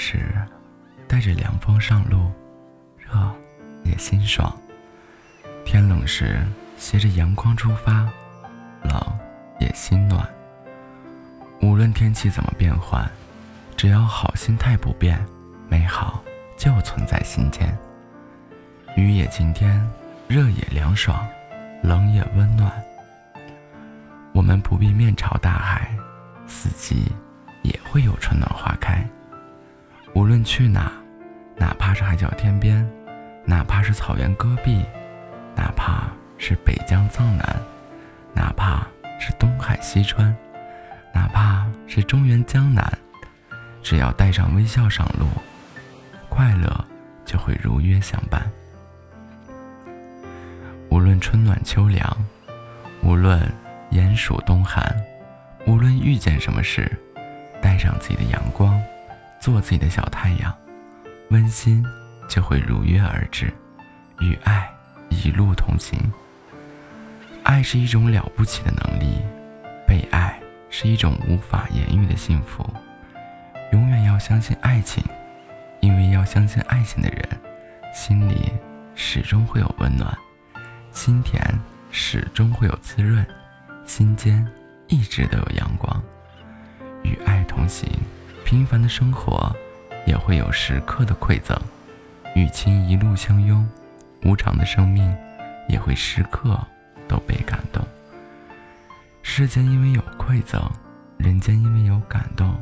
[0.00, 0.32] 时，
[1.06, 2.32] 带着凉风上路，
[2.96, 3.10] 热
[3.84, 4.50] 也心爽；
[5.62, 6.40] 天冷时，
[6.78, 8.08] 携着阳光出发，
[8.82, 8.98] 冷
[9.60, 10.26] 也心暖。
[11.60, 13.08] 无论天气怎么变换，
[13.76, 15.22] 只要好心态不变，
[15.68, 16.24] 美好
[16.56, 17.76] 就存在心间。
[18.96, 19.86] 雨也晴天，
[20.28, 21.28] 热也凉爽，
[21.82, 22.72] 冷也温暖。
[24.32, 25.94] 我们不必面朝大海，
[26.46, 27.12] 四季
[27.62, 29.06] 也会有春暖花开。
[30.44, 30.92] 去哪，
[31.56, 32.88] 哪怕是海角天边，
[33.44, 34.84] 哪怕是草原戈壁，
[35.56, 36.08] 哪怕
[36.38, 37.62] 是北疆藏南，
[38.34, 38.86] 哪怕
[39.18, 40.34] 是东海西川，
[41.12, 42.90] 哪怕是中原江南，
[43.82, 45.26] 只要带上微笑上路，
[46.28, 46.84] 快乐
[47.24, 48.42] 就会如约相伴。
[50.88, 52.16] 无论春暖秋凉，
[53.02, 53.40] 无论
[53.90, 54.84] 炎暑冬寒，
[55.66, 56.90] 无论遇见什么事，
[57.60, 58.80] 带上自己的阳光。
[59.40, 60.54] 做自己的小太阳，
[61.30, 61.82] 温馨
[62.28, 63.50] 就会如约而至，
[64.20, 64.70] 与爱
[65.08, 65.98] 一路同行。
[67.42, 69.16] 爱是一种了不起的能力，
[69.86, 72.68] 被爱是一种无法言喻的幸福。
[73.72, 75.02] 永远要相信爱情，
[75.80, 77.26] 因为要相信爱情的人，
[77.94, 78.52] 心里
[78.94, 80.14] 始终会有温暖，
[80.92, 81.42] 心田
[81.90, 83.26] 始终会有滋润，
[83.86, 84.46] 心间
[84.88, 86.02] 一直都有阳光。
[87.02, 87.88] 与爱同行。
[88.50, 89.54] 平凡的生活，
[90.04, 91.54] 也会有时刻的馈赠；
[92.34, 93.64] 与亲一路相拥，
[94.24, 95.16] 无常的生命，
[95.68, 96.58] 也会时刻
[97.06, 97.80] 都被感动。
[99.22, 100.60] 世间因为有馈赠，
[101.16, 102.52] 人间因为有感动，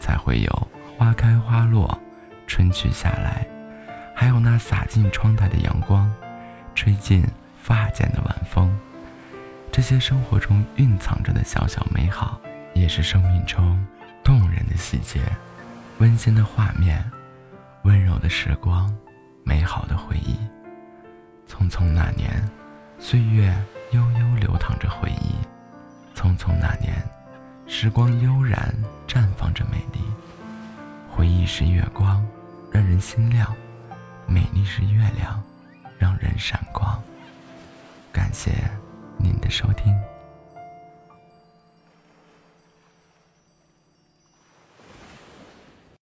[0.00, 2.00] 才会有花开花落，
[2.46, 3.46] 春去夏来，
[4.14, 6.10] 还有那洒进窗台的阳光，
[6.74, 7.22] 吹进
[7.62, 8.74] 发间的晚风。
[9.70, 12.40] 这些生活中蕴藏着的小小美好，
[12.72, 13.78] 也是生命中。
[14.28, 15.22] 动人的细节，
[16.00, 17.02] 温馨的画面，
[17.84, 18.94] 温柔的时光，
[19.42, 20.36] 美好的回忆。
[21.48, 22.46] 匆匆那年，
[22.98, 23.50] 岁月
[23.92, 25.34] 悠悠流淌着回忆。
[26.14, 27.02] 匆匆那年，
[27.66, 28.70] 时光悠然
[29.06, 30.00] 绽放着美丽。
[31.10, 32.22] 回忆是月光，
[32.70, 33.46] 让人心亮；
[34.26, 35.42] 美丽是月亮，
[35.98, 37.02] 让人闪光。
[38.12, 38.52] 感谢
[39.16, 39.98] 您的收听。